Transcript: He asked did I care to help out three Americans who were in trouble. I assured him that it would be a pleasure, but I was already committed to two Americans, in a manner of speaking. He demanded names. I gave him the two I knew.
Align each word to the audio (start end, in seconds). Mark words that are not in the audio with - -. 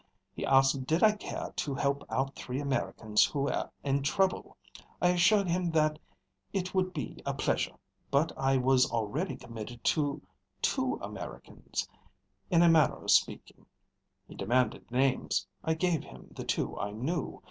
He 0.33 0.43
asked 0.47 0.87
did 0.87 1.03
I 1.03 1.11
care 1.11 1.53
to 1.57 1.75
help 1.75 2.03
out 2.09 2.35
three 2.35 2.59
Americans 2.59 3.23
who 3.23 3.41
were 3.41 3.69
in 3.83 4.01
trouble. 4.01 4.57
I 4.99 5.09
assured 5.09 5.47
him 5.47 5.69
that 5.73 5.99
it 6.51 6.73
would 6.73 6.91
be 6.91 7.21
a 7.23 7.35
pleasure, 7.35 7.75
but 8.09 8.31
I 8.35 8.57
was 8.57 8.89
already 8.91 9.35
committed 9.37 9.83
to 9.83 10.19
two 10.59 10.97
Americans, 11.03 11.87
in 12.49 12.63
a 12.63 12.67
manner 12.67 13.03
of 13.03 13.11
speaking. 13.11 13.67
He 14.27 14.33
demanded 14.33 14.89
names. 14.89 15.45
I 15.63 15.75
gave 15.75 16.03
him 16.03 16.29
the 16.31 16.45
two 16.45 16.75
I 16.79 16.89
knew. 16.93 17.39